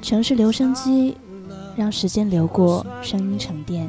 [0.00, 1.16] 城市留声机，
[1.76, 3.88] 让时间流过，声音沉淀。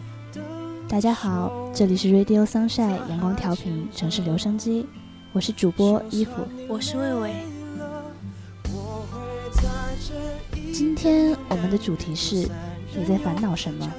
[0.87, 4.85] 大家好，这里是 Radio Sunshine 阳光调频城市留声机，
[5.31, 6.31] 我是主播衣服，
[6.67, 7.31] 我是魏魏。
[10.73, 12.35] 今天我们的主题是
[12.95, 13.89] 你在烦恼什么？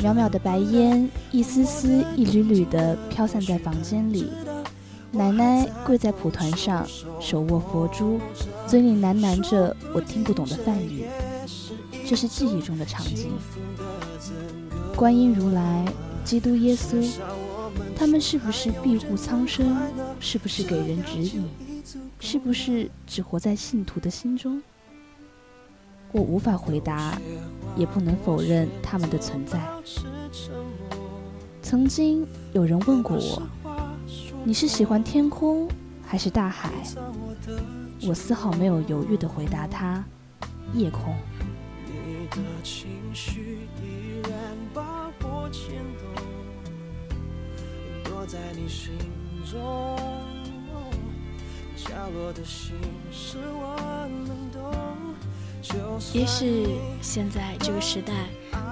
[0.00, 4.30] 渺渺的白烟，一丝丝、一缕缕的飘散在房间里。
[5.14, 6.86] 奶奶跪在蒲团上，
[7.20, 8.18] 手握佛珠，
[8.66, 11.04] 嘴里喃喃着我听不懂的梵语。
[12.06, 13.32] 这是记忆中的场景。
[14.96, 15.84] 观音如来、
[16.24, 17.06] 基督耶稣，
[17.94, 19.76] 他们是不是庇护苍生？
[20.18, 21.44] 是不是给人指引？
[22.18, 24.62] 是不是只活在信徒的心中？
[26.10, 27.20] 我无法回答，
[27.76, 29.60] 也不能否认他们的存在。
[31.60, 33.42] 曾经有人问过我。
[34.44, 35.68] 你是喜欢天空
[36.04, 36.70] 还是大海？
[38.06, 40.04] 我丝毫没有犹豫地回答他：
[40.74, 41.14] 夜空。
[56.12, 56.66] 也许
[57.00, 58.12] 现在这个时代，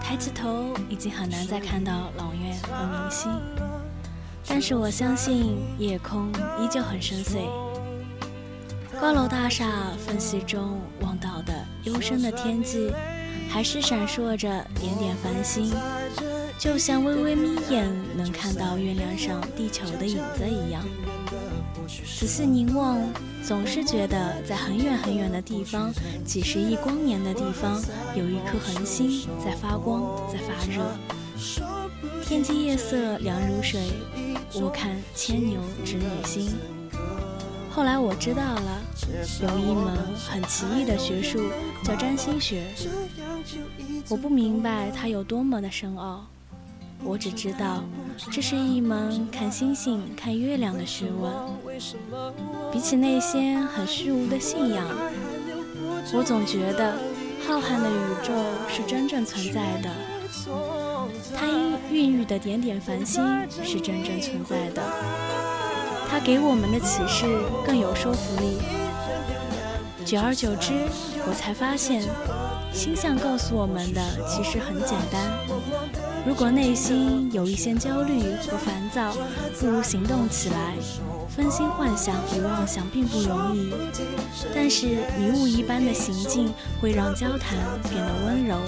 [0.02, 3.69] 抬起头已经很难再看到老院和明星。
[4.52, 6.28] 但是我相信夜空
[6.60, 7.48] 依旧很深邃，
[9.00, 12.92] 高楼大厦缝隙中望到的幽深的天际，
[13.48, 15.72] 还是闪烁着点点繁星，
[16.58, 20.82] 就像微微眯眼能看到月亮上地球的影子一样。
[21.86, 22.98] 仔细凝望，
[23.44, 25.92] 总是觉得在很远很远的地方，
[26.24, 27.80] 几十亿光年的地方，
[28.16, 30.84] 有一颗恒星在发光，在发热。
[32.26, 33.80] 天际夜色凉如水。
[34.54, 36.50] 我看牵牛织女星。
[37.70, 38.82] 后来我知道了，
[39.42, 39.96] 有一门
[40.28, 41.38] 很奇异的学术
[41.84, 42.64] 叫占星学。
[44.08, 46.26] 我不明白它有多么的深奥，
[47.04, 47.84] 我只知道
[48.32, 51.32] 这是一门看星星、看月亮的学问。
[52.72, 54.84] 比起那些很虚无的信仰，
[56.12, 56.92] 我总觉得
[57.46, 58.32] 浩瀚的宇宙
[58.68, 59.90] 是真正存在的。
[61.36, 63.22] 它因孕育的点点繁星
[63.64, 64.82] 是真正存在的，
[66.08, 67.26] 它给我们的启示
[67.64, 68.58] 更有说服力。
[70.04, 70.72] 久而久之，
[71.26, 72.02] 我才发现，
[72.72, 75.30] 星象告诉我们的其实很简单。
[76.26, 79.12] 如果内心有一些焦虑和烦躁，
[79.60, 80.74] 不如行动起来。
[81.34, 83.72] 分心幻想与妄想并不容易，
[84.54, 84.86] 但是
[85.16, 87.56] 迷雾一般的行径会让交谈
[87.88, 88.58] 变得温柔，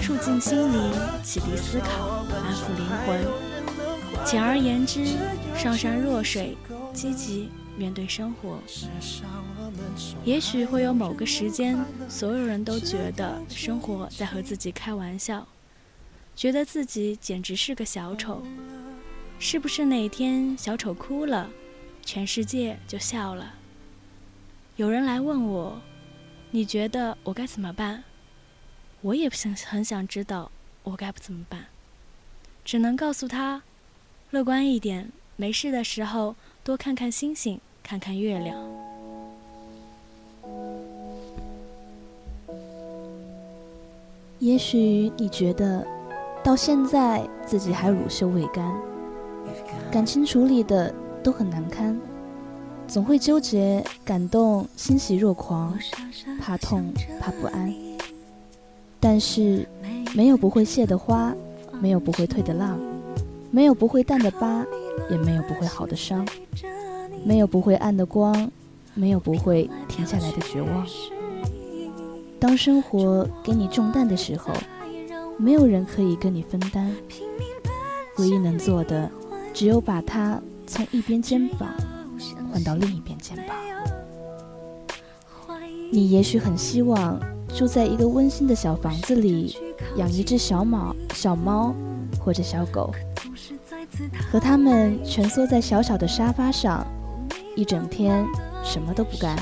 [0.00, 4.24] 触进心灵，启迪思考，安抚灵魂。
[4.24, 5.06] 简而言之，
[5.56, 6.58] 上善若水，
[6.92, 8.58] 积极面对生活。
[10.24, 11.78] 也许会有某个时间，
[12.08, 15.46] 所有人都觉得生活在和自己开玩笑，
[16.34, 18.42] 觉得自己简直是个小丑。
[19.38, 21.48] 是不是哪天小丑哭了？
[22.04, 23.54] 全世界就笑了。
[24.76, 25.80] 有人来问我
[26.50, 28.02] ：“你觉得我该怎么办？”
[29.02, 30.50] 我也想很想知道
[30.82, 31.66] 我该怎么办，
[32.64, 33.62] 只能告诉他：
[34.30, 38.58] 乐观一点，没事的时候多看看星星，看看月亮。
[44.38, 45.86] 也许你觉得
[46.42, 48.74] 到现在自己还乳臭未干，
[49.90, 50.94] 感情处理的。
[51.22, 51.98] 都很难堪，
[52.88, 55.78] 总会纠结、感动、欣喜若狂，
[56.40, 57.72] 怕痛、怕不安。
[58.98, 59.66] 但是，
[60.14, 61.34] 没有不会谢的花，
[61.80, 62.78] 没有不会退的浪，
[63.50, 64.64] 没有不会淡的疤，
[65.10, 66.26] 也没有不会好的伤，
[67.24, 68.50] 没有不会暗的光，
[68.94, 70.86] 没有不会停下来的绝望。
[72.38, 74.52] 当生活给你重担的时候，
[75.38, 76.90] 没有人可以跟你分担，
[78.18, 79.10] 唯一能做的，
[79.52, 80.40] 只有把它。
[80.70, 81.68] 从一边肩膀
[82.52, 83.56] 换到另一边肩膀，
[85.90, 87.18] 你也许很希望
[87.48, 89.56] 住在一个温馨的小房子里，
[89.96, 91.74] 养一只小猫、小猫
[92.20, 92.94] 或者小狗，
[94.30, 96.86] 和它们蜷缩在小小的沙发上，
[97.56, 98.24] 一整天
[98.62, 99.36] 什么都不干。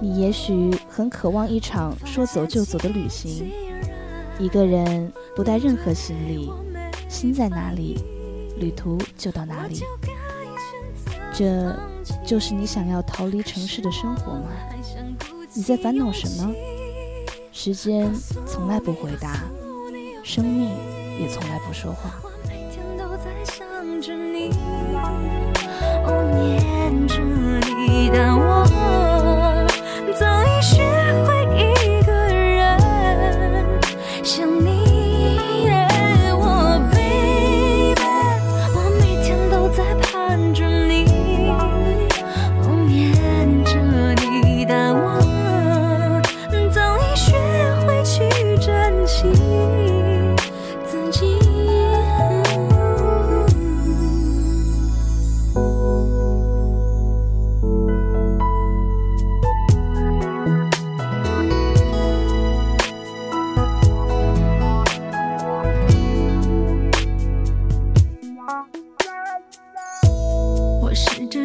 [0.00, 3.50] 你也许很渴望一场说走就走的旅行，
[4.38, 6.48] 一个人不带任何行李，
[7.08, 7.98] 心在哪里？
[8.58, 9.80] 旅途就到哪里，
[11.32, 11.74] 这
[12.26, 14.50] 就是你想要逃离城市的生活吗？
[15.54, 16.52] 你在烦恼什么？
[17.52, 18.12] 时间
[18.46, 19.42] 从来不回答，
[20.22, 20.68] 生命
[21.18, 22.20] 也从来不说话。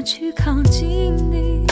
[0.04, 1.66] 去靠近你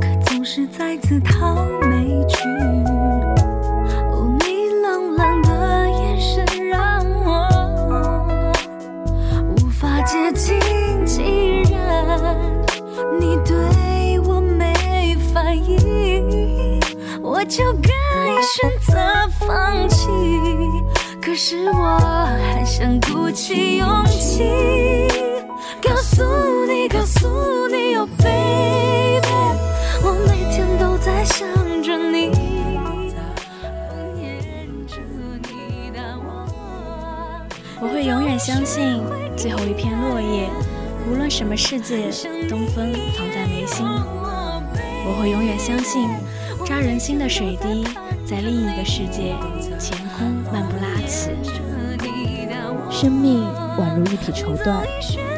[0.00, 2.48] 可总是在自讨没趣
[4.12, 8.52] 哦你冷冷的眼神让我
[9.48, 10.56] 无法接近
[11.04, 12.20] 既然
[13.18, 16.80] 你对我没反应
[17.20, 17.90] 我就该
[18.42, 18.94] 选择
[19.40, 20.06] 放弃
[21.20, 25.33] 可是我还想鼓起勇气。
[27.24, 29.26] 诉你，Oh baby，
[30.02, 31.48] 我每天都在想
[31.82, 32.28] 着你，
[34.14, 34.28] 念
[34.86, 35.00] 着
[35.48, 36.28] 你的我。
[37.80, 39.00] 我会永远相信
[39.34, 40.50] 最后一片落叶，
[41.10, 42.10] 无论什么世界，
[42.46, 43.86] 东风藏在眉心。
[45.06, 46.10] 我会永远相信
[46.66, 47.84] 扎人心的水滴，
[48.26, 49.34] 在另一个世界，
[49.80, 51.30] 乾空漫步拉起。
[52.90, 53.46] 生命
[53.78, 54.84] 宛如一匹绸缎，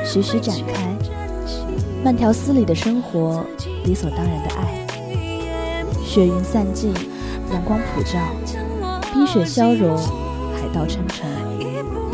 [0.05, 0.97] 徐徐展开。
[2.05, 3.45] 慢条斯理的生活，
[3.85, 4.87] 理所当然的爱。
[6.05, 6.95] 雪云散尽，
[7.53, 8.19] 阳光普照，
[9.13, 11.29] 冰雪消融，海盗称臣，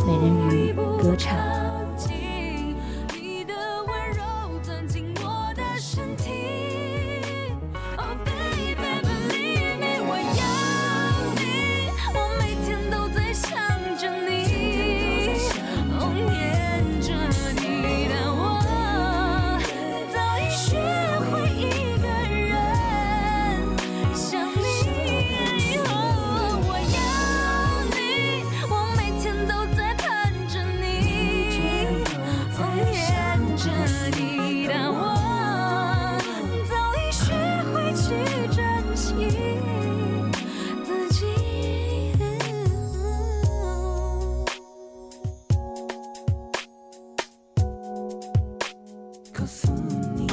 [0.06, 1.51] 美人鱼歌唱。
[49.42, 49.66] 告诉
[50.16, 50.31] 你。